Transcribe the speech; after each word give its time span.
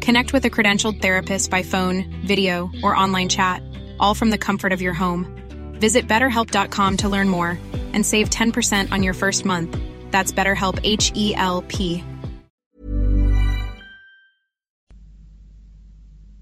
Connect 0.00 0.32
with 0.32 0.44
a 0.44 0.50
credentialed 0.50 1.00
therapist 1.00 1.50
by 1.50 1.62
phone, 1.62 1.96
video, 2.24 2.70
or 2.82 2.96
online 2.96 3.28
chat, 3.28 3.62
all 4.00 4.14
from 4.14 4.30
the 4.30 4.38
comfort 4.38 4.72
of 4.72 4.80
your 4.80 4.94
home. 4.94 5.26
Visit 5.80 6.08
betterhelp.com 6.08 6.96
to 6.98 7.08
learn 7.08 7.28
more 7.28 7.58
and 7.92 8.04
save 8.04 8.30
10% 8.30 8.92
on 8.92 9.02
your 9.02 9.14
first 9.14 9.44
month. 9.44 9.76
That's 10.10 10.32
BetterHelp 10.32 10.80
H 10.84 11.12
E 11.14 11.34
L 11.36 11.62
P. 11.68 12.02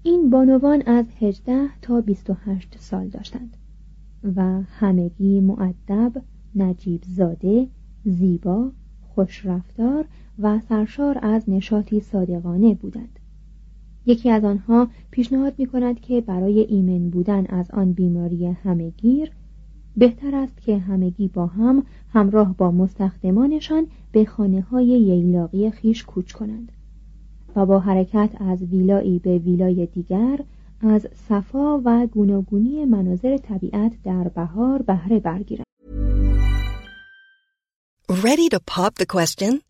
این 0.03 0.29
بانوان 0.29 0.81
از 0.85 1.05
18 1.21 1.69
تا 1.81 2.01
28 2.01 2.75
سال 2.79 3.07
داشتند 3.07 3.57
و 4.35 4.61
همگی 4.79 5.39
معدب، 5.39 6.13
نجیب 6.55 7.03
زاده، 7.07 7.67
زیبا، 8.03 8.71
خوشرفتار 9.15 10.05
و 10.39 10.59
سرشار 10.69 11.19
از 11.21 11.49
نشاطی 11.49 11.99
صادقانه 11.99 12.73
بودند. 12.73 13.18
یکی 14.10 14.30
از 14.30 14.44
آنها 14.44 14.88
پیشنهاد 15.10 15.54
می 15.58 15.66
کند 15.66 16.00
که 16.00 16.20
برای 16.20 16.60
ایمن 16.60 17.10
بودن 17.10 17.46
از 17.46 17.70
آن 17.70 17.92
بیماری 17.92 18.46
همهگیر 18.46 19.30
بهتر 19.96 20.34
است 20.34 20.60
که 20.60 20.78
همگی 20.78 21.28
با 21.28 21.46
هم 21.46 21.82
همراه 22.12 22.56
با 22.56 22.70
مستخدمانشان 22.70 23.86
به 24.12 24.24
خانه 24.24 24.60
های 24.60 24.86
ییلاقی 24.86 25.70
خیش 25.70 26.04
کوچ 26.04 26.32
کنند 26.32 26.72
و 27.56 27.66
با 27.66 27.78
حرکت 27.78 28.30
از 28.40 28.62
ویلایی 28.62 29.18
به 29.18 29.38
ویلای 29.38 29.86
دیگر 29.86 30.40
از 30.80 31.08
صفا 31.28 31.80
و 31.84 32.06
گوناگونی 32.06 32.84
مناظر 32.84 33.36
طبیعت 33.36 33.92
در 34.04 34.28
بهار 34.28 34.82
بهره 34.82 35.20
برگیرند. 35.20 35.66
Ready 38.10 38.48
to 38.48 38.58
pop 38.74 38.94
the 38.98 39.06
question? 39.06 39.69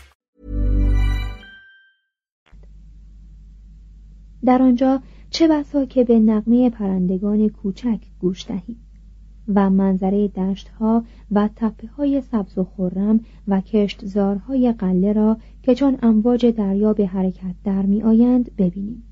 در 4.45 4.61
آنجا 4.61 4.99
چه 5.29 5.47
بسا 5.47 5.85
که 5.85 6.03
به 6.03 6.19
نقمه 6.19 6.69
پرندگان 6.69 7.49
کوچک 7.49 7.99
گوش 8.19 8.47
دهی 8.47 8.75
و 9.47 9.69
منظره 9.69 10.27
دشتها 10.27 11.03
و 11.31 11.49
تپه 11.55 11.87
های 11.87 12.21
سبز 12.21 12.57
و 12.57 12.63
خرم 12.63 13.19
و 13.47 13.61
کشتزارهای 13.61 14.71
قله 14.71 15.13
را 15.13 15.37
که 15.63 15.75
چون 15.75 15.97
امواج 16.01 16.45
دریا 16.45 16.93
به 16.93 17.07
حرکت 17.07 17.55
در 17.63 17.81
می 17.81 18.03
آیند 18.03 18.51
ببینیم 18.57 19.03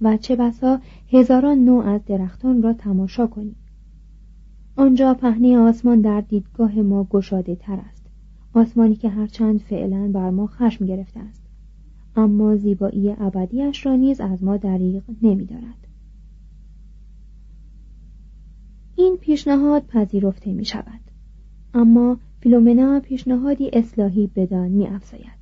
و 0.00 0.16
چه 0.16 0.36
بسا 0.36 0.80
هزاران 1.12 1.58
نوع 1.58 1.86
از 1.86 2.04
درختان 2.04 2.62
را 2.62 2.72
تماشا 2.72 3.26
کنیم 3.26 3.56
آنجا 4.76 5.14
پهنه 5.14 5.58
آسمان 5.58 6.00
در 6.00 6.20
دیدگاه 6.20 6.74
ما 6.74 7.04
گشاده 7.04 7.54
تر 7.54 7.80
است. 7.90 8.06
آسمانی 8.54 8.96
که 8.96 9.08
هرچند 9.08 9.60
فعلا 9.60 10.10
بر 10.14 10.30
ما 10.30 10.46
خشم 10.46 10.86
گرفته 10.86 11.20
است. 11.20 11.42
اما 12.16 12.56
زیبایی 12.56 13.14
ابدیش 13.18 13.86
را 13.86 13.96
نیز 13.96 14.20
از 14.20 14.44
ما 14.44 14.56
دریغ 14.56 15.02
نمی 15.22 15.44
دارد. 15.44 15.86
این 18.96 19.16
پیشنهاد 19.16 19.86
پذیرفته 19.86 20.52
می 20.52 20.64
شود. 20.64 21.00
اما 21.74 22.18
فیلومنا 22.40 23.00
پیشنهادی 23.00 23.70
اصلاحی 23.72 24.26
بدان 24.26 24.68
می 24.68 24.86
افزاید. 24.86 25.40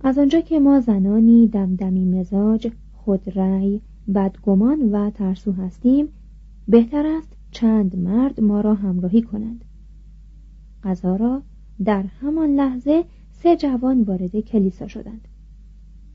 از 0.00 0.18
آنجا 0.18 0.40
که 0.40 0.58
ما 0.58 0.80
زنانی 0.80 1.48
دمدمی 1.48 2.04
مزاج، 2.04 2.72
خودرأی، 2.92 3.80
بدگمان 4.14 4.92
و 4.92 5.10
ترسو 5.10 5.52
هستیم، 5.52 6.08
بهتر 6.68 7.06
است 7.06 7.36
چند 7.50 7.96
مرد 7.96 8.40
ما 8.40 8.60
را 8.60 8.74
همراهی 8.74 9.22
کنند. 9.22 9.64
غذا 10.84 11.16
را 11.16 11.42
در 11.84 12.02
همان 12.02 12.54
لحظه 12.54 13.04
سه 13.42 13.56
جوان 13.56 14.02
وارد 14.02 14.40
کلیسا 14.40 14.88
شدند. 14.88 15.28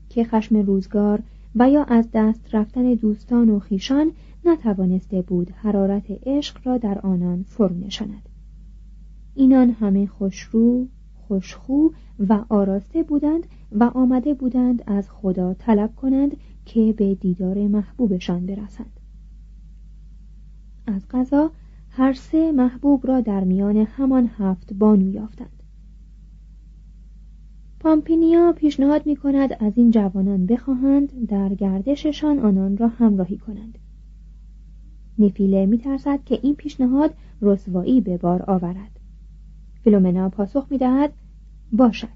که 0.08 0.24
خشم 0.24 0.56
روزگار 0.56 1.22
و 1.54 1.70
یا 1.70 1.84
از 1.84 2.08
دست 2.12 2.54
رفتن 2.54 2.94
دوستان 2.94 3.50
و 3.50 3.58
خیشان 3.58 4.12
نتوانسته 4.44 5.22
بود 5.22 5.50
حرارت 5.50 6.04
عشق 6.26 6.58
را 6.64 6.78
در 6.78 6.98
آنان 6.98 7.42
فرو 7.42 7.74
نشاند. 7.74 8.28
اینان 9.34 9.70
همه 9.70 10.06
خوشرو 10.06 10.86
خوشخو 11.14 11.88
و 12.28 12.44
آراسته 12.48 13.02
بودند 13.02 13.46
و 13.72 13.84
آمده 13.84 14.34
بودند 14.34 14.82
از 14.86 15.10
خدا 15.10 15.54
طلب 15.54 15.96
کنند 15.96 16.36
که 16.64 16.94
به 16.96 17.14
دیدار 17.14 17.58
محبوبشان 17.58 18.46
برسند. 18.46 19.00
از 20.86 21.08
قضا 21.10 21.50
هر 21.90 22.12
سه 22.12 22.52
محبوب 22.52 23.06
را 23.06 23.20
در 23.20 23.44
میان 23.44 23.76
همان 23.76 24.30
هفت 24.38 24.72
بانو 24.72 25.10
یافتند. 25.10 25.61
پامپینیا 27.82 28.52
پیشنهاد 28.52 29.06
می 29.06 29.16
کند 29.16 29.56
از 29.60 29.72
این 29.76 29.90
جوانان 29.90 30.46
بخواهند 30.46 31.26
در 31.28 31.54
گردششان 31.54 32.38
آنان 32.38 32.76
را 32.76 32.88
همراهی 32.88 33.36
کنند. 33.36 33.78
نفیله 35.18 35.66
میترسد 35.66 36.20
که 36.24 36.38
این 36.42 36.54
پیشنهاد 36.54 37.14
رسوایی 37.40 38.00
به 38.00 38.16
بار 38.16 38.44
آورد. 38.46 39.00
فیلومنا 39.84 40.28
پاسخ 40.28 40.66
می‌دهد 40.70 41.12
باشد. 41.72 42.08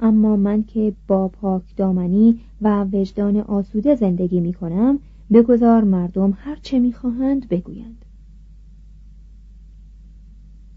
اما 0.00 0.36
من 0.36 0.62
که 0.62 0.92
با 1.06 1.28
پاک 1.28 1.76
دامنی 1.76 2.40
و 2.62 2.84
وجدان 2.84 3.36
آسوده 3.36 3.94
زندگی 3.94 4.40
می 4.40 4.52
کنم 4.52 4.98
بگذار 5.32 5.84
مردم 5.84 6.36
هر 6.36 6.56
چه 6.62 6.78
می‌خواهند 6.78 7.48
بگویند. 7.48 8.04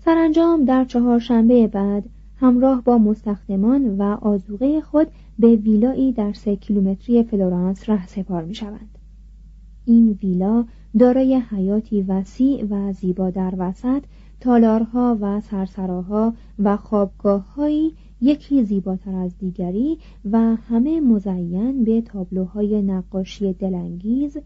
سرانجام 0.06 0.66
در 0.66 0.86
چهارشنبه 0.86 1.68
بعد 1.68 2.10
همراه 2.42 2.84
با 2.84 2.98
مستخدمان 2.98 3.98
و 3.98 4.02
آزوغه 4.22 4.82
خود 4.82 5.08
به 5.40 5.56
ویلایی 5.56 6.12
در 6.12 6.34
سه 6.34 6.56
کیلومتری 6.56 7.24
فلورانس 7.24 7.90
ره 7.90 8.08
سپار 8.08 8.44
می 8.44 8.56
شوند. 8.56 8.98
این 9.86 10.18
ویلا 10.24 10.66
دارای 11.00 11.36
حیاتی 11.36 12.02
وسیع 12.02 12.66
و 12.70 12.94
زیبا 12.94 13.30
در 13.30 13.54
وسط 13.58 14.04
تالارها 14.40 15.18
و 15.22 15.42
سرسراها 15.42 16.34
و 16.60 16.78
خوابگاههایی 16.78 17.94
یکی 18.22 18.64
زیباتر 18.64 19.16
از 19.16 19.38
دیگری 19.38 19.98
و 20.32 20.40
همه 20.40 21.00
مزین 21.00 21.84
به 21.84 22.02
تابلوهای 22.02 22.82
نقاشی 22.82 23.54
دلانگیز 23.54 24.38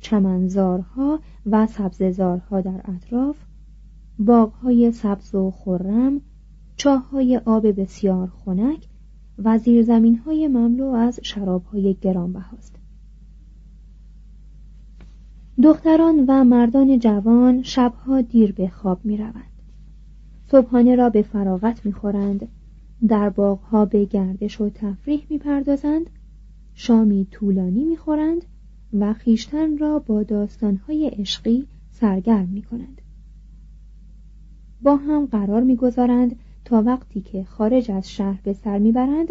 چمنزارها 0.00 1.20
و 1.46 1.66
سبززارها 1.66 2.60
در 2.60 2.80
اطراف 2.84 3.36
باغهای 4.18 4.92
سبز 4.92 5.34
و 5.34 5.50
خرم 5.50 6.20
چاههای 6.80 7.40
آب 7.44 7.80
بسیار 7.80 8.32
خنک 8.44 8.86
و 9.38 9.58
زیرزمینهای 9.58 10.48
مملو 10.48 10.84
از 10.84 11.20
شرابهای 11.22 11.96
گرانبهاست 12.00 12.76
دختران 15.62 16.24
و 16.28 16.44
مردان 16.44 16.98
جوان 16.98 17.62
شبها 17.62 18.20
دیر 18.20 18.52
به 18.52 18.68
خواب 18.68 19.00
می 19.04 19.16
روند. 19.16 19.62
صبحانه 20.46 20.94
را 20.94 21.10
به 21.10 21.22
فراغت 21.22 21.86
می 21.86 21.92
خورند. 21.92 22.48
در 23.08 23.30
باغها 23.30 23.84
به 23.84 24.04
گردش 24.04 24.60
و 24.60 24.70
تفریح 24.70 25.26
می 25.30 25.38
پردازند. 25.38 26.10
شامی 26.74 27.26
طولانی 27.30 27.84
می 27.84 27.96
خورند 27.96 28.44
و 28.92 29.12
خیشتن 29.12 29.78
را 29.78 29.98
با 29.98 30.22
داستانهای 30.22 31.08
عشقی 31.08 31.66
سرگرم 31.90 32.48
می 32.48 32.62
کنند. 32.62 33.00
با 34.82 34.96
هم 34.96 35.26
قرار 35.26 35.62
می‌گذارند 35.62 36.36
تا 36.64 36.82
وقتی 36.82 37.20
که 37.20 37.44
خارج 37.44 37.90
از 37.90 38.10
شهر 38.10 38.40
به 38.42 38.52
سر 38.52 38.78
می‌برند 38.78 39.28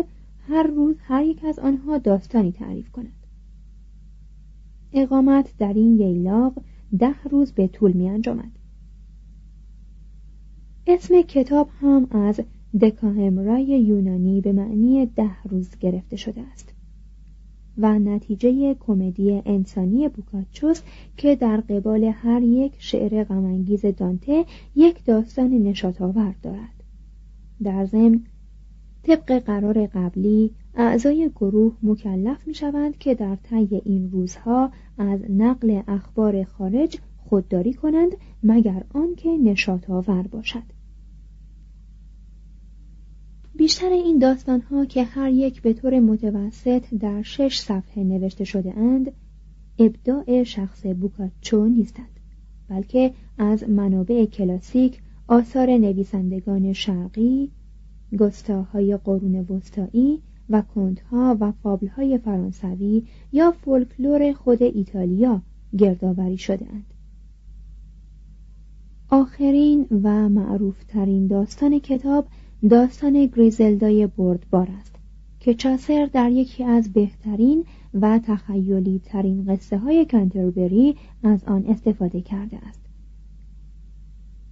هر 0.47 0.63
روز 0.63 0.95
هر 0.99 1.23
یک 1.23 1.45
از 1.45 1.59
آنها 1.59 1.97
داستانی 1.97 2.51
تعریف 2.51 2.91
کنند 2.91 3.25
اقامت 4.93 5.53
در 5.57 5.73
این 5.73 5.99
ییلاق 5.99 6.53
ده 6.99 7.23
روز 7.23 7.51
به 7.51 7.67
طول 7.67 7.91
می 7.91 8.09
انجامد. 8.09 8.51
اسم 10.87 11.21
کتاب 11.21 11.69
هم 11.81 12.07
از 12.11 12.41
دکاهمرای 12.81 13.65
یونانی 13.65 14.41
به 14.41 14.51
معنی 14.51 15.05
ده 15.05 15.43
روز 15.43 15.69
گرفته 15.79 16.15
شده 16.15 16.41
است 16.41 16.73
و 17.77 17.99
نتیجه 17.99 18.73
کمدی 18.79 19.41
انسانی 19.45 20.09
بوکاچوس 20.09 20.81
که 21.17 21.35
در 21.35 21.57
قبال 21.61 22.03
هر 22.03 22.41
یک 22.41 22.73
شعر 22.77 23.23
غمانگیز 23.23 23.85
دانته 23.85 24.45
یک 24.75 25.05
داستان 25.05 25.49
نشاتآور 25.49 26.35
دارد 26.43 26.78
در 27.63 27.85
ضمن 27.85 28.23
طبق 29.03 29.39
قرار 29.39 29.87
قبلی 29.87 30.51
اعضای 30.75 31.29
گروه 31.35 31.77
مکلف 31.83 32.47
می 32.47 32.53
شوند 32.53 32.97
که 32.97 33.15
در 33.15 33.35
طی 33.35 33.81
این 33.85 34.11
روزها 34.11 34.71
از 34.97 35.19
نقل 35.29 35.81
اخبار 35.87 36.43
خارج 36.43 36.97
خودداری 37.17 37.73
کنند 37.73 38.11
مگر 38.43 38.83
آنکه 38.93 39.29
نشاط 39.29 39.89
آور 39.89 40.27
باشد. 40.27 40.63
بیشتر 43.55 43.89
این 43.89 44.19
داستان 44.19 44.61
ها 44.61 44.85
که 44.85 45.03
هر 45.03 45.29
یک 45.29 45.61
به 45.61 45.73
طور 45.73 45.99
متوسط 45.99 46.93
در 46.99 47.21
شش 47.21 47.59
صفحه 47.59 48.03
نوشته 48.03 48.43
شده 48.43 48.77
اند 48.77 49.11
ابداع 49.79 50.43
شخص 50.43 50.85
بوکاچو 50.85 51.67
نیستند 51.67 52.19
بلکه 52.69 53.13
از 53.37 53.69
منابع 53.69 54.25
کلاسیک 54.25 55.01
آثار 55.31 55.69
نویسندگان 55.69 56.73
شرقی 56.73 57.51
گستاهای 58.19 58.97
قرون 58.97 59.35
وسطایی 59.35 60.21
و 60.49 60.61
کندها 60.61 61.37
و 61.39 61.51
فابلهای 61.51 62.17
فرانسوی 62.17 63.03
یا 63.31 63.51
فولکلور 63.51 64.33
خود 64.33 64.63
ایتالیا 64.63 65.41
گردآوری 65.77 66.37
شده 66.37 66.65
اند. 66.73 66.93
آخرین 69.09 69.87
و 70.03 70.29
معروفترین 70.29 71.27
داستان 71.27 71.79
کتاب 71.79 72.25
داستان 72.69 73.25
گریزلدای 73.25 74.07
بردبار 74.07 74.67
است 74.79 74.95
که 75.39 75.53
چاسر 75.53 76.09
در 76.13 76.31
یکی 76.31 76.63
از 76.63 76.93
بهترین 76.93 77.65
و 77.93 78.19
تخیلی 78.19 79.01
ترین 79.05 79.45
قصه 79.45 79.77
های 79.77 80.05
کنتربری 80.05 80.95
از 81.23 81.43
آن 81.43 81.65
استفاده 81.65 82.21
کرده 82.21 82.57
است 82.57 82.88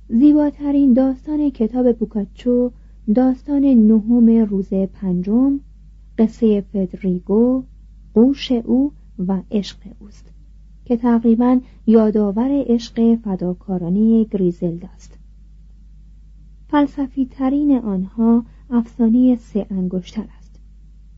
زیباترین 0.09 0.93
داستان 0.93 1.49
کتاب 1.49 1.97
بوکاچو 1.97 2.71
داستان 3.15 3.61
نهم 3.61 4.29
روز 4.29 4.69
پنجم 4.73 5.59
قصه 6.17 6.61
فدریگو 6.61 7.63
قوش 8.13 8.51
او 8.51 8.91
و 9.27 9.41
عشق 9.51 9.77
اوست 9.99 10.31
که 10.85 10.97
تقریبا 10.97 11.59
یادآور 11.87 12.63
عشق 12.67 13.15
فداکارانه 13.15 14.23
گریزلد 14.23 14.89
است. 14.95 15.17
فلسفی 16.67 17.25
ترین 17.25 17.71
آنها 17.71 18.45
افسانه 18.69 19.35
سه 19.35 19.65
انگشتر 19.69 20.25
است. 20.37 20.59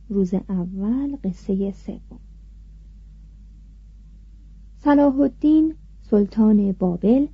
روز 0.10 0.34
اول 0.34 1.16
قصه 1.24 1.72
سوم. 1.72 2.20
صلاح 4.78 5.20
الدین 5.20 5.74
سلطان 6.02 6.72
بابل 6.72 7.28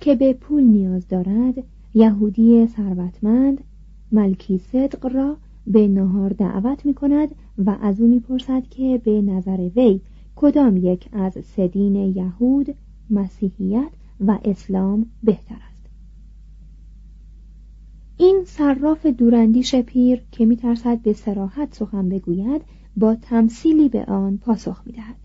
که 0.00 0.14
به 0.14 0.32
پول 0.32 0.62
نیاز 0.62 1.08
دارد 1.08 1.54
یهودی 1.94 2.66
ثروتمند 2.66 3.64
ملکی 4.12 4.58
صدق 4.58 5.06
را 5.14 5.36
به 5.66 5.88
نهار 5.88 6.30
دعوت 6.30 6.86
می 6.86 6.94
کند 6.94 7.28
و 7.58 7.76
از 7.82 8.00
او 8.00 8.06
می‌پرسد 8.08 8.62
که 8.70 9.00
به 9.04 9.22
نظر 9.22 9.68
وی 9.76 10.00
کدام 10.36 10.76
یک 10.76 11.08
از 11.12 11.32
سدین 11.44 11.94
یهود 11.94 12.74
مسیحیت 13.10 13.90
و 14.20 14.38
اسلام 14.44 15.06
بهتر 15.22 15.58
است. 15.72 15.86
این 18.16 18.42
صراف 18.46 19.06
دوراندیش 19.06 19.74
پیر 19.74 20.22
که 20.32 20.46
میترسد 20.46 20.98
به 21.02 21.12
سراحت 21.12 21.74
سخن 21.74 22.08
بگوید 22.08 22.62
با 22.96 23.14
تمثیلی 23.14 23.88
به 23.88 24.04
آن 24.04 24.36
پاسخ 24.36 24.82
می‌دهد. 24.86 25.16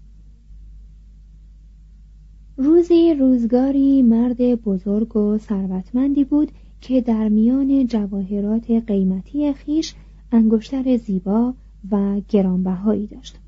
روزی 2.57 3.13
روزگاری 3.13 4.01
مرد 4.01 4.55
بزرگ 4.55 5.15
و 5.15 5.37
ثروتمندی 5.37 6.23
بود 6.23 6.51
که 6.81 7.01
در 7.01 7.29
میان 7.29 7.87
جواهرات 7.87 8.71
قیمتی 8.71 9.53
خیش 9.53 9.95
انگشتر 10.31 10.97
زیبا 10.97 11.53
و 11.91 12.21
گرانبهایی 12.29 13.07
داشت. 13.07 13.39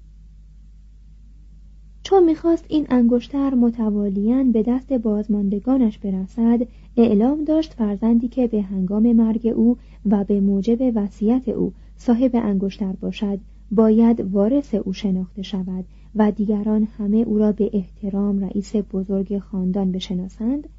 چون 2.04 2.24
می‌خواست 2.24 2.66
این 2.68 2.88
انگشتر 2.90 3.54
متوالیاً 3.54 4.44
به 4.44 4.64
دست 4.64 4.94
بازماندگانش 4.94 5.98
برسد 5.98 6.60
اعلام 6.98 7.44
داشت 7.44 7.74
فرزندی 7.74 8.28
که 8.28 8.48
به 8.48 8.62
هنگام 8.62 9.14
مرگ 9.14 9.48
او 9.56 9.78
و 10.06 10.24
به 10.24 10.40
موجب 10.40 10.92
وصیت 10.96 11.50
او 11.50 11.74
صاحب 11.98 12.32
انگشتر 12.34 12.92
باشد 12.92 13.40
باید 13.72 14.22
وارث 14.22 14.76
او 14.76 14.94
شناخته 14.94 15.42
شود 15.42 15.86
و 16.16 16.32
دیگران 16.32 16.88
همه 16.98 17.18
او 17.18 17.38
را 17.38 17.52
به 17.52 17.70
احترام 17.74 18.40
رئیس 18.40 18.76
بزرگ 18.76 19.40
خاندان 19.40 19.92
بشناسند 19.92 20.70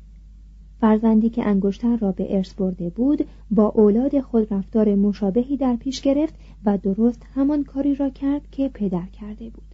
فرزندی 0.80 1.30
که 1.30 1.46
انگشتر 1.46 1.96
را 1.96 2.12
به 2.12 2.36
ارث 2.36 2.54
برده 2.54 2.90
بود 2.90 3.26
با 3.50 3.66
اولاد 3.66 4.20
خود 4.20 4.54
رفتار 4.54 4.94
مشابهی 4.94 5.56
در 5.56 5.76
پیش 5.76 6.00
گرفت 6.00 6.34
و 6.64 6.78
درست 6.78 7.22
همان 7.34 7.64
کاری 7.64 7.94
را 7.94 8.10
کرد 8.10 8.50
که 8.50 8.68
پدر 8.68 9.06
کرده 9.06 9.50
بود. 9.50 9.68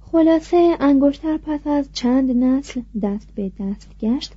خلاصه 0.00 0.76
انگشتر 0.80 1.36
پس 1.36 1.66
از 1.66 1.88
چند 1.92 2.30
نسل 2.30 2.80
دست 3.02 3.34
به 3.34 3.52
دست 3.60 3.90
گشت 4.00 4.34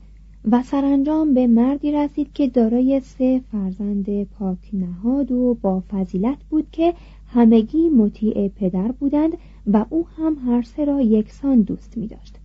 و 0.51 0.63
سرانجام 0.63 1.33
به 1.33 1.47
مردی 1.47 1.91
رسید 1.91 2.33
که 2.33 2.47
دارای 2.47 2.99
سه 2.99 3.41
فرزند 3.51 4.23
پاک 4.23 4.69
نهاد 4.73 5.31
و 5.31 5.57
با 5.61 5.83
فضیلت 5.91 6.37
بود 6.49 6.67
که 6.71 6.93
همگی 7.27 7.89
مطیع 7.89 8.47
پدر 8.47 8.91
بودند 8.91 9.37
و 9.67 9.85
او 9.89 10.07
هم 10.17 10.35
هر 10.45 10.61
سه 10.61 10.85
را 10.85 11.01
یکسان 11.01 11.61
دوست 11.61 11.97
می 11.97 12.07
داشت. 12.07 12.37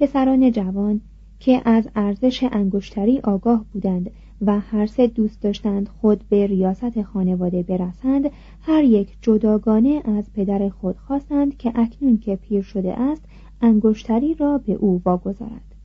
پسران 0.00 0.52
جوان 0.52 1.00
که 1.38 1.62
از 1.64 1.88
ارزش 1.94 2.44
انگشتری 2.52 3.18
آگاه 3.18 3.64
بودند 3.72 4.10
و 4.40 4.60
هر 4.60 4.86
سه 4.86 5.06
دوست 5.06 5.42
داشتند 5.42 5.88
خود 5.88 6.24
به 6.28 6.46
ریاست 6.46 7.02
خانواده 7.02 7.62
برسند 7.62 8.30
هر 8.60 8.84
یک 8.84 9.08
جداگانه 9.22 10.02
از 10.04 10.32
پدر 10.32 10.68
خود 10.68 10.96
خواستند 10.96 11.56
که 11.56 11.72
اکنون 11.74 12.18
که 12.18 12.36
پیر 12.36 12.62
شده 12.62 13.00
است 13.00 13.22
انگشتری 13.60 14.34
را 14.34 14.58
به 14.58 14.72
او 14.72 15.02
واگذارد 15.04 15.75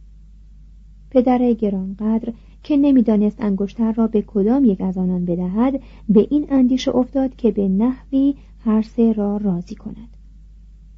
پدر 1.12 1.54
گرانقدر 1.54 2.34
که 2.64 2.78
نمی‌دانست 2.78 3.42
انگشتر 3.42 3.92
را 3.92 4.08
به 4.08 4.22
کدام 4.22 4.66
یک 4.66 4.82
از 4.82 4.98
آنان 4.98 5.26
بدهد 5.26 5.82
به 6.10 6.28
این 6.30 6.48
اندیشه 6.50 6.96
افتاد 6.96 7.36
که 7.36 7.52
به 7.52 7.68
نحوی 7.68 8.36
هر 8.66 8.82
سه 8.82 9.14
را 9.14 9.38
راضی 9.38 9.76
کند 9.76 10.18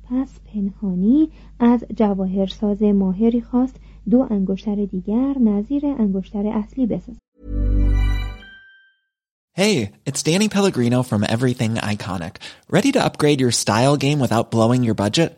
پس 0.04 0.40
پنهانی 0.54 1.30
از 1.60 1.86
جواهرساز 1.96 2.84
ماهری 2.84 3.42
خواست 3.42 3.76
دو 4.10 4.28
انگشتر 4.30 4.76
دیگر 4.76 5.36
نظیر 5.40 5.86
انگشتر 5.86 6.48
اصلی 6.48 6.86
بسازد 6.86 7.18
Hey, 9.56 9.92
it's 10.08 10.24
Danny 10.24 10.50
Pellegrino 10.50 11.04
from 11.04 11.24
Everything 11.36 11.76
Iconic. 11.76 12.38
Ready 12.72 12.92
to 12.94 13.06
upgrade 13.08 13.40
your 13.40 13.52
style 13.52 13.98
game 13.98 14.20
without 14.20 14.50
blowing 14.50 14.82
your 14.82 14.96
budget? 14.96 15.38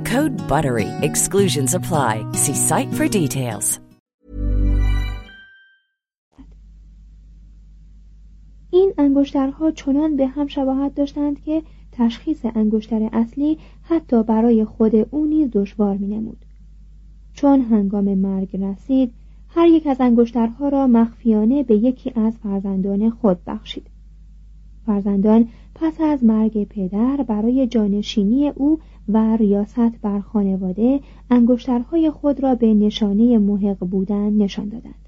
Code 0.11 0.37
BUTTERY. 0.53 0.89
Exclusions 1.09 1.71
apply. 1.79 2.13
See 2.43 2.57
site 2.69 2.91
for 2.97 3.07
details. 3.07 3.79
این 8.71 8.93
انگشترها 8.97 9.71
چنان 9.71 10.15
به 10.15 10.27
هم 10.27 10.47
شباهت 10.47 10.95
داشتند 10.95 11.43
که 11.43 11.63
تشخیص 11.91 12.45
انگشتر 12.55 13.09
اصلی 13.13 13.57
حتی 13.81 14.23
برای 14.23 14.65
خود 14.65 14.95
او 15.11 15.25
نیز 15.25 15.49
دشوار 15.51 15.97
می 15.97 16.07
نمود. 16.07 16.45
چون 17.33 17.61
هنگام 17.61 18.13
مرگ 18.13 18.57
رسید 18.57 19.13
هر 19.47 19.67
یک 19.67 19.87
از 19.87 19.97
انگشترها 20.01 20.69
را 20.69 20.87
مخفیانه 20.87 21.63
به 21.63 21.75
یکی 21.75 22.11
از 22.15 22.37
فرزندان 22.37 23.09
خود 23.09 23.37
بخشید 23.47 23.87
فرزندان 24.85 25.47
پس 25.75 26.01
از 26.01 26.23
مرگ 26.23 26.63
پدر 26.63 27.25
برای 27.27 27.67
جانشینی 27.67 28.49
او 28.49 28.79
و 29.09 29.35
ریاست 29.35 30.01
بر 30.01 30.19
خانواده 30.19 30.99
انگشترهای 31.29 32.11
خود 32.11 32.43
را 32.43 32.55
به 32.55 32.73
نشانه 32.73 33.37
محق 33.37 33.77
بودن 33.79 34.33
نشان 34.33 34.69
دادند. 34.69 35.07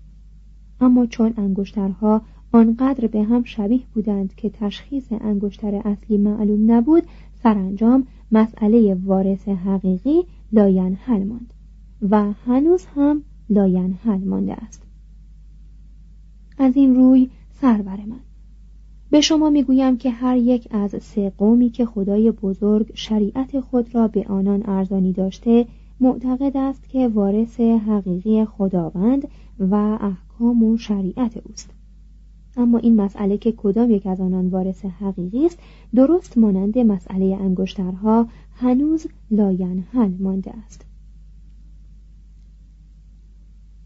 اما 0.82 1.06
چون 1.06 1.34
انگشترها 1.38 2.22
آنقدر 2.52 3.08
به 3.08 3.24
هم 3.24 3.44
شبیه 3.44 3.82
بودند 3.94 4.36
که 4.36 4.50
تشخیص 4.50 5.08
انگشتر 5.12 5.76
اصلی 5.76 6.18
معلوم 6.18 6.72
نبود 6.72 7.04
سرانجام 7.44 8.08
مسئله 8.32 8.98
وارث 9.06 9.48
حقیقی 9.48 10.24
لاینحل 10.52 11.24
ماند 11.24 11.54
و 12.10 12.32
هنوز 12.46 12.86
هم 12.86 13.24
لاینحل 13.50 14.24
مانده 14.24 14.54
است. 14.54 14.84
از 16.58 16.76
این 16.76 16.96
روی 16.96 17.30
سرور 17.62 18.00
من. 18.08 18.33
به 19.14 19.22
شما 19.22 19.50
می‌گویم 19.50 19.98
که 19.98 20.10
هر 20.10 20.38
یک 20.38 20.68
از 20.72 21.04
سه 21.04 21.30
قومی 21.38 21.70
که 21.70 21.86
خدای 21.86 22.32
بزرگ 22.32 22.92
شریعت 22.94 23.60
خود 23.60 23.96
را 23.96 24.08
به 24.08 24.26
آنان 24.28 24.64
ارزانی 24.66 25.14
داشته 25.14 25.66
معتقد 26.00 26.58
است 26.58 26.90
که 26.90 27.08
وارث 27.08 27.60
حقیقی 27.60 28.46
خداوند 28.46 29.28
و 29.60 29.76
احکام 30.02 30.64
و 30.64 30.78
شریعت 30.78 31.38
اوست. 31.38 31.70
اما 32.58 32.78
این 32.78 32.96
مسئله 32.96 33.38
که 33.38 33.52
کدام 33.52 33.92
یک 33.92 34.08
از 34.08 34.22
آنان 34.22 34.48
وارث 34.48 34.86
حقیقی 34.86 35.46
است 35.46 35.60
درست 35.96 36.38
مانند 36.38 36.78
مسئله 36.78 37.38
انگشترها 37.42 38.28
هنوز 38.56 39.08
لاینحل 39.32 40.12
مانده 40.20 40.52
است. 40.66 40.86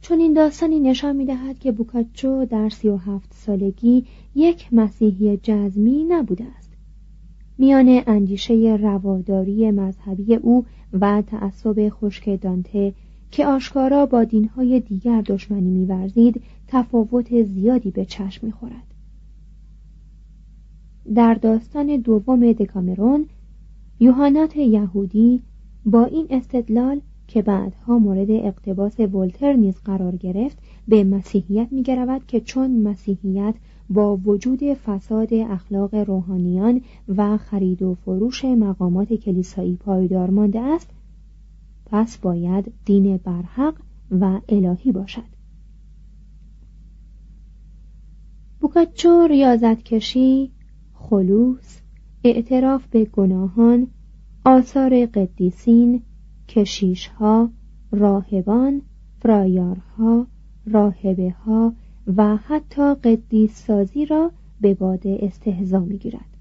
چون 0.08 0.20
این 0.20 0.34
داستانی 0.34 0.80
نشان 0.80 1.16
می 1.16 1.26
دهد 1.26 1.60
که 1.60 1.72
بوکاچو 1.72 2.46
در 2.46 2.70
سی 2.70 2.90
و 2.90 2.98
هفت 2.98 3.34
سالگی 3.34 4.06
یک 4.36 4.74
مسیحی 4.74 5.38
جزمی 5.38 6.04
نبوده 6.04 6.46
است. 6.58 6.72
میان 7.58 8.04
اندیشه 8.08 8.78
رواداری 8.82 9.72
مذهبی 9.72 10.36
او 10.36 10.66
و 10.94 11.22
تعصب 11.22 11.90
خشک 11.90 12.42
دانته 12.42 12.94
که 13.32 13.46
آشکارا 13.46 14.06
با 14.06 14.24
دینهای 14.24 14.80
دیگر 14.80 15.22
دشمنی 15.22 15.70
میورزید 15.70 16.42
تفاوت 16.68 17.44
زیادی 17.44 17.92
به 17.92 18.06
چشم 18.06 18.46
می‌خورد. 18.46 18.94
در 21.16 21.34
داستان 21.34 21.98
دوم 21.98 22.52
دکامرون 22.52 23.26
یوهانات 24.00 24.58
یهودی 24.58 25.42
با 25.86 26.06
این 26.06 26.28
استدلال 26.30 27.02
که 27.28 27.42
بعدها 27.42 28.00
مورد 28.00 28.32
اقتباس 28.32 29.00
ولتر 29.00 29.54
نیز 29.54 29.76
قرار 29.86 30.16
گرفت 30.16 30.58
به 30.88 31.04
مسیحیت 31.04 31.68
میگرود 31.72 32.26
که 32.28 32.42
چون 32.42 32.80
مسیحیت 32.80 33.56
با 33.90 34.18
وجود 34.18 34.64
فساد 34.64 35.34
اخلاق 35.34 35.96
روحانیان 35.96 36.82
و 37.08 37.38
خرید 37.38 37.82
و 37.82 37.96
فروش 37.96 38.46
مقامات 38.46 39.14
کلیسایی 39.14 39.76
پایدار 39.76 40.30
مانده 40.30 40.60
است 40.60 40.90
پس 41.86 42.18
باید 42.18 42.74
دین 42.86 43.18
برحق 43.18 43.74
و 44.12 44.40
الهی 44.50 44.92
باشد. 44.92 45.38
بوکاچو 48.60 49.28
ریاضت 49.28 49.84
کشی 49.84 50.52
خلوص 50.94 51.82
اعتراف 52.24 52.88
به 52.88 53.06
گناهان 53.06 53.88
آثار 54.46 55.06
قدیسین 55.06 56.02
کشیشها 56.48 57.50
راهبان 57.92 58.82
فرایارها 59.20 60.28
راهبه 60.66 61.36
ها 61.46 61.74
و 62.18 62.36
حتی 62.36 62.94
قدیس 62.94 63.66
سازی 63.66 64.06
را 64.06 64.32
به 64.62 64.74
باد 64.74 65.08
استهزا 65.08 65.80
می‌گیرد. 65.80 66.38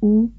او 0.00 0.30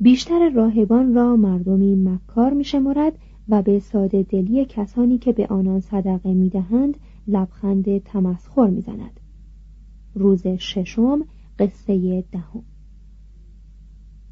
بیشتر 0.00 0.50
راهبان 0.50 1.14
را 1.14 1.36
مردمی 1.36 1.96
مکار 1.96 2.52
میشمرد 2.52 3.18
و 3.48 3.62
به 3.62 3.78
ساده 3.78 4.22
دلی 4.22 4.64
کسانی 4.64 5.18
که 5.18 5.32
به 5.32 5.46
آنان 5.46 5.80
صدقه 5.80 6.34
می‌دهند 6.34 6.96
لبخند 7.28 7.98
تمسخر 7.98 8.66
می‌زند. 8.66 9.20
روز 10.14 10.46
ششم 10.46 11.24
قصه 11.58 12.24
دهم. 12.32 12.62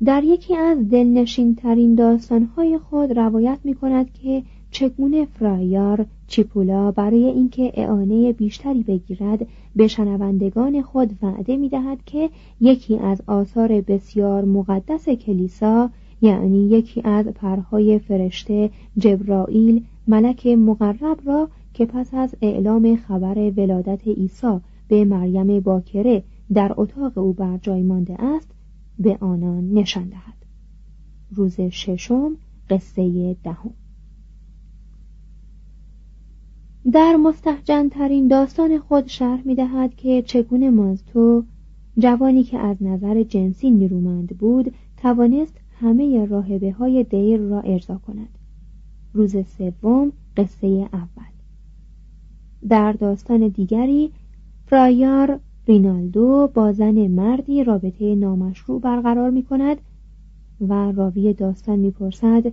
در 0.05 0.25
یکی 0.25 0.57
از 0.57 0.89
دلنشین 0.89 1.55
ترین 1.55 1.95
داستانهای 1.95 2.79
خود 2.79 3.19
روایت 3.19 3.59
می 3.65 3.75
کند 3.75 4.13
که 4.13 4.43
چگونه 4.71 5.25
فرایار 5.25 6.07
چیپولا 6.27 6.91
برای 6.91 7.25
اینکه 7.25 7.73
اعانه 7.75 8.33
بیشتری 8.33 8.83
بگیرد 8.83 9.47
به 9.77 9.89
شنوندگان 9.89 10.83
خود 10.83 11.11
وعده 11.23 11.57
می 11.57 11.69
دهد 11.69 12.05
که 12.07 12.31
یکی 12.61 12.99
از 12.99 13.23
آثار 13.27 13.81
بسیار 13.81 14.45
مقدس 14.45 15.09
کلیسا 15.09 15.91
یعنی 16.23 16.69
یکی 16.69 17.03
از 17.05 17.27
پرهای 17.27 17.99
فرشته 17.99 18.71
جبرائیل 18.99 19.85
ملک 20.09 20.47
مقرب 20.47 21.19
را 21.27 21.49
که 21.75 21.87
پس 21.87 22.15
از 22.15 22.35
اعلام 22.43 22.97
خبر 22.97 23.53
ولادت 23.57 24.09
عیسی 24.09 24.61
به 24.89 25.05
مریم 25.05 25.61
باکره 25.61 26.23
در 26.55 26.75
اتاق 26.77 27.19
او 27.19 27.33
بر 27.33 27.59
جای 27.63 27.83
مانده 27.83 28.23
است 28.23 28.54
به 28.99 29.19
آنان 29.21 29.73
نشان 29.73 30.09
دهد. 30.09 30.35
روز 31.31 31.61
ششم 31.61 32.37
قصه 32.71 33.37
دهم. 33.45 33.71
در 36.93 37.17
مستحجن 37.17 37.89
ترین 37.89 38.29
داستان 38.29 38.79
خود 38.79 39.07
شرح 39.07 39.43
می 39.45 39.55
دهد 39.55 39.95
که 39.95 40.23
چگونه 40.23 40.71
مازتو 40.71 41.45
جوانی 41.99 42.43
که 42.43 42.59
از 42.59 42.77
نظر 42.81 43.23
جنسی 43.23 43.71
نیرومند 43.71 44.39
بود 44.39 44.75
توانست 44.97 45.61
همه 45.81 46.27
راهبه 46.27 46.73
های 46.73 47.05
دیر 47.05 47.41
را 47.41 47.61
ارضا 47.61 47.99
کند. 47.99 48.39
روز 49.13 49.37
سوم 49.47 50.13
قصه 50.37 50.89
اول. 50.93 51.35
در 52.69 52.93
داستان 52.93 53.49
دیگری 53.49 54.11
فرایار 54.67 55.41
رینالدو 55.69 56.51
با 56.55 56.73
زن 56.73 57.07
مردی 57.07 57.65
رابطه 57.65 58.15
نامشروع 58.15 58.81
برقرار 58.81 59.31
می 59.31 59.43
کند 59.43 59.77
و 60.61 60.93
راوی 60.93 61.35
داستان 61.35 61.79
می‌پرسد 61.79 62.53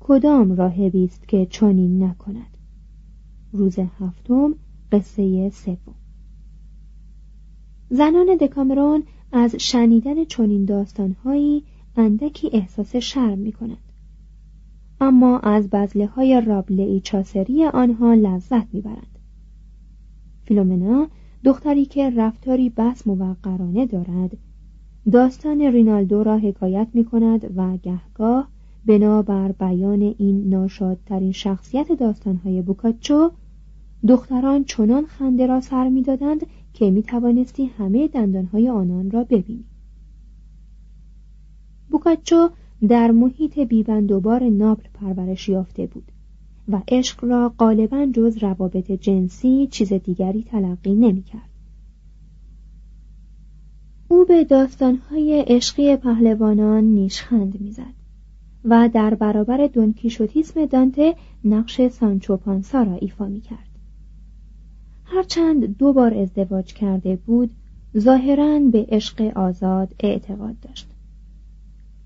کدام 0.00 0.52
راهبی 0.52 1.04
است 1.04 1.28
که 1.28 1.46
چنین 1.50 2.02
نکند 2.02 2.56
روز 3.52 3.78
هفتم 3.78 4.54
قصه 4.92 5.50
سوم 5.50 5.94
زنان 7.90 8.36
دکامرون 8.40 9.02
از 9.32 9.54
شنیدن 9.54 10.24
چنین 10.24 10.64
داستانهایی 10.64 11.64
اندکی 11.96 12.50
احساس 12.52 12.96
شرم 12.96 13.38
می 13.38 13.52
کند. 13.52 13.92
اما 15.00 15.38
از 15.38 15.70
بزله 15.70 16.06
های 16.06 16.40
رابلعی 16.46 17.00
چاسری 17.00 17.64
آنها 17.64 18.14
لذت 18.14 18.74
می‌برند. 18.74 19.18
فیلومنا 20.44 21.08
دختری 21.46 21.84
که 21.84 22.10
رفتاری 22.10 22.70
بس 22.70 23.06
موقرانه 23.06 23.86
دارد 23.86 24.36
داستان 25.12 25.60
رینالدو 25.60 26.22
را 26.22 26.38
حکایت 26.38 26.88
می 26.94 27.04
کند 27.04 27.52
و 27.56 27.76
گهگاه 27.76 28.48
بنابر 28.86 29.52
بیان 29.52 30.02
این 30.02 30.48
ناشادترین 30.48 31.32
شخصیت 31.32 31.92
داستانهای 31.92 32.62
بوکاچو 32.62 33.30
دختران 34.08 34.64
چنان 34.64 35.06
خنده 35.06 35.46
را 35.46 35.60
سر 35.60 35.88
می‌دادند 35.88 36.46
که 36.72 36.90
می 36.90 37.02
توانستی 37.02 37.64
همه 37.64 38.08
دندانهای 38.08 38.68
آنان 38.68 39.10
را 39.10 39.24
ببینی. 39.24 39.64
بوکاچو 41.90 42.50
در 42.88 43.10
محیط 43.10 43.58
بیبندوبار 43.58 44.48
ناپل 44.48 44.88
پرورش 44.94 45.48
یافته 45.48 45.86
بود. 45.86 46.12
و 46.68 46.82
عشق 46.88 47.24
را 47.24 47.54
غالبا 47.58 48.06
جز 48.14 48.38
روابط 48.38 48.92
جنسی 48.92 49.66
چیز 49.70 49.92
دیگری 49.92 50.42
تلقی 50.42 50.94
نمی‌کرد. 50.94 51.50
او 54.08 54.24
به 54.24 54.44
داستانهای 54.44 55.44
عشقی 55.46 55.96
پهلوانان 55.96 56.84
نیشخند 56.84 57.60
می‌زد 57.60 57.94
و 58.64 58.90
در 58.94 59.14
برابر 59.14 59.66
دونکیشوتیسم 59.66 60.66
دانته 60.66 61.14
نقش 61.44 61.88
سانچو 61.88 62.36
پانسا 62.36 62.82
را 62.82 62.94
ایفا 62.94 63.26
می‌کرد 63.26 63.68
هرچند 65.04 65.76
دو 65.78 65.92
بار 65.92 66.14
ازدواج 66.14 66.74
کرده 66.74 67.16
بود 67.16 67.50
ظاهرا 67.98 68.60
به 68.72 68.86
عشق 68.88 69.32
آزاد 69.36 69.94
اعتقاد 70.00 70.60
داشت 70.60 70.88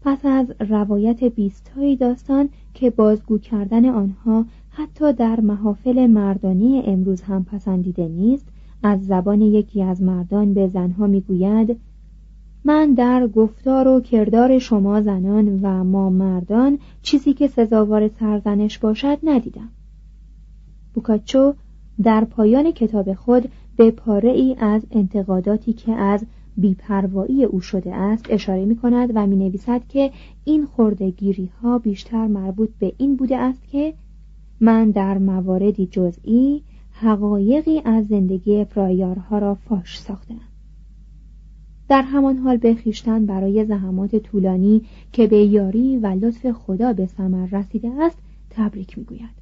پس 0.03 0.19
از 0.25 0.53
روایت 0.61 1.25
بیستهایی 1.25 1.97
داستان 1.97 2.49
که 2.75 2.91
بازگو 2.91 3.39
کردن 3.39 3.85
آنها 3.85 4.45
حتی 4.71 5.13
در 5.13 5.41
محافل 5.41 6.07
مردانی 6.07 6.83
امروز 6.87 7.23
هم 7.23 7.45
پسندیده 7.45 8.09
نیست 8.09 8.47
از 8.83 9.07
زبان 9.07 9.43
یکی 9.43 9.83
از 9.83 10.03
مردان 10.03 10.55
به 10.55 10.69
زنها 10.69 11.07
می‌گوید 11.07 11.77
من 12.65 12.95
در 12.95 13.27
گفتار 13.27 13.89
و 13.89 14.01
کردار 14.01 14.59
شما 14.59 15.01
زنان 15.01 15.61
و 15.63 15.85
ما 15.85 16.11
مردان 16.11 16.79
چیزی 17.03 17.33
که 17.33 17.47
سزاوار 17.47 18.09
سرزنش 18.09 18.79
باشد 18.79 19.19
ندیدم. 19.23 19.69
بوکاچو 20.95 21.55
در 22.03 22.25
پایان 22.25 22.71
کتاب 22.71 23.15
خود 23.15 23.49
به 23.77 23.91
پاره 23.91 24.31
ای 24.31 24.57
از 24.59 24.87
انتقاداتی 24.91 25.73
که 25.73 25.93
از 25.93 26.27
بیپروایی 26.61 27.45
او 27.45 27.61
شده 27.61 27.95
است 27.95 28.27
اشاره 28.31 28.65
می 28.65 28.77
کند 28.77 29.13
و 29.15 29.27
می 29.27 29.37
نویسد 29.37 29.83
که 29.89 30.11
این 30.45 30.67
خوردگیری 30.67 31.51
ها 31.63 31.79
بیشتر 31.79 32.27
مربوط 32.27 32.71
به 32.79 32.93
این 32.99 33.17
بوده 33.17 33.37
است 33.37 33.69
که 33.69 33.95
من 34.61 34.91
در 34.91 35.19
مواردی 35.19 35.87
جزئی 35.87 36.63
حقایقی 36.91 37.83
از 37.85 38.07
زندگی 38.07 38.65
فرایارها 38.65 39.39
را 39.39 39.55
فاش 39.55 40.01
ساختم 40.01 40.41
در 41.89 42.03
همان 42.03 42.37
حال 42.37 42.57
به 42.57 42.75
خیشتن 42.75 43.27
برای 43.27 43.65
زحمات 43.65 44.17
طولانی 44.17 44.83
که 45.13 45.27
به 45.27 45.37
یاری 45.37 45.97
و 45.97 46.07
لطف 46.07 46.51
خدا 46.51 46.93
به 46.93 47.07
ثمر 47.07 47.47
رسیده 47.47 47.91
است 48.01 48.19
تبریک 48.51 48.99
می‌گوید 48.99 49.41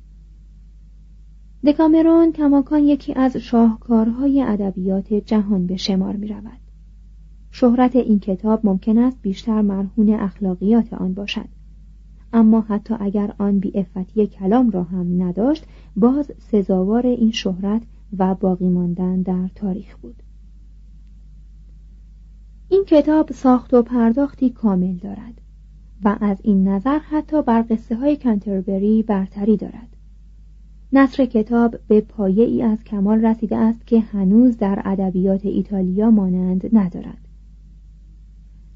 دکامرون 1.66 2.33
کماکان 2.33 2.85
یکی 2.85 3.14
از 3.14 3.37
شاهکارهای 3.37 4.42
ادبیات 4.42 5.14
جهان 5.14 5.66
به 5.66 5.76
شمار 5.76 6.16
می 6.16 6.28
رود. 6.28 6.67
شهرت 7.61 7.97
این 7.97 8.18
کتاب 8.18 8.66
ممکن 8.66 8.99
است 8.99 9.23
بیشتر 9.23 9.62
مرهون 9.62 10.11
اخلاقیات 10.11 10.92
آن 10.92 11.14
باشد. 11.14 11.49
اما 12.33 12.61
حتی 12.61 12.94
اگر 13.01 13.33
آن 13.38 13.62
افتی 13.75 14.27
کلام 14.27 14.71
را 14.71 14.83
هم 14.83 15.23
نداشت 15.23 15.64
باز 15.97 16.33
سزاوار 16.38 17.07
این 17.07 17.31
شهرت 17.31 17.83
و 18.18 18.35
باقی 18.35 18.68
ماندن 18.68 19.23
در 19.23 19.49
تاریخ 19.55 19.97
بود. 19.97 20.23
این 22.68 22.85
کتاب 22.85 23.33
ساخت 23.33 23.75
و 23.75 23.83
پرداختی 23.83 24.51
کامل 24.51 24.97
دارد 24.97 25.40
و 26.05 26.16
از 26.21 26.38
این 26.42 26.68
نظر 26.68 26.99
حتی 26.99 27.42
بر 27.42 27.64
قصه 27.71 27.97
های 27.97 28.16
کنتربری 28.16 29.03
برتری 29.03 29.57
دارد. 29.57 29.97
نصر 30.92 31.25
کتاب 31.25 31.77
به 31.88 32.01
پایه 32.01 32.44
ای 32.44 32.62
از 32.62 32.85
کمال 32.85 33.25
رسیده 33.27 33.57
است 33.57 33.87
که 33.87 34.01
هنوز 34.01 34.57
در 34.57 34.83
ادبیات 34.85 35.47
ایتالیا 35.47 36.11
مانند 36.11 36.77
ندارد. 36.77 37.28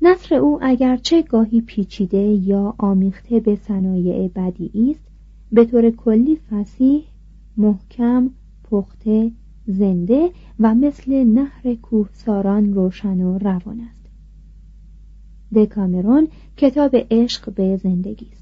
نصر 0.05 0.35
او 0.35 0.59
اگرچه 0.63 1.23
گاهی 1.23 1.61
پیچیده 1.61 2.19
یا 2.19 2.75
آمیخته 2.79 3.41
به 3.41 3.57
صنایع 3.57 4.29
بدیعی 4.29 4.91
است 4.91 5.09
به 5.53 5.65
طور 5.65 5.91
کلی 5.91 6.37
فسیح 6.37 7.03
محکم 7.57 8.31
پخته 8.71 9.33
زنده 9.67 10.31
و 10.61 10.75
مثل 10.75 11.25
نهر 11.25 11.75
کوهساران 11.75 12.75
روشن 12.75 13.21
و 13.21 13.39
روان 13.39 13.81
است. 13.81 14.07
دکامرون 15.55 16.29
کتاب 16.57 16.97
عشق 17.11 17.55
به 17.55 17.77
زندگی 17.77 18.27
است. 18.33 18.42